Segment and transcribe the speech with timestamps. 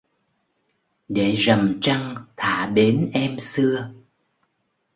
[1.07, 3.89] Để rằm trăng thả bến em xưa